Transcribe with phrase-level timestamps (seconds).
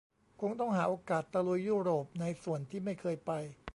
[0.41, 3.31] คงต้องหาโอกาสตะลุยยุโรปในส่วนที่ไม่เคยไป